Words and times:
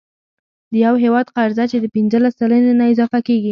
د 0.71 0.73
یو 0.85 0.95
هیواد 1.03 1.27
قرضه 1.35 1.63
چې 1.71 1.77
د 1.79 1.85
پنځلس 1.95 2.33
سلنې 2.39 2.73
نه 2.79 2.85
اضافه 2.93 3.19
کیږي، 3.27 3.49